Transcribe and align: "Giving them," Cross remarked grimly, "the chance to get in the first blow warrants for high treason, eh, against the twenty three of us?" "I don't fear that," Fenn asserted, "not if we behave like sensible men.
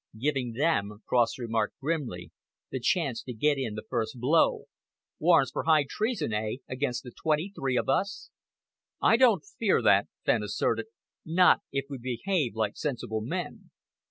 "Giving 0.17 0.53
them," 0.53 1.03
Cross 1.07 1.37
remarked 1.37 1.79
grimly, 1.79 2.31
"the 2.71 2.79
chance 2.79 3.21
to 3.21 3.33
get 3.33 3.59
in 3.59 3.75
the 3.75 3.85
first 3.87 4.19
blow 4.19 4.63
warrants 5.19 5.51
for 5.51 5.65
high 5.65 5.85
treason, 5.87 6.33
eh, 6.33 6.55
against 6.67 7.03
the 7.03 7.11
twenty 7.11 7.53
three 7.55 7.77
of 7.77 7.87
us?" 7.87 8.31
"I 8.99 9.15
don't 9.15 9.45
fear 9.45 9.79
that," 9.83 10.07
Fenn 10.25 10.41
asserted, 10.41 10.87
"not 11.23 11.61
if 11.71 11.85
we 11.87 11.99
behave 11.99 12.55
like 12.55 12.77
sensible 12.77 13.21
men. 13.21 13.69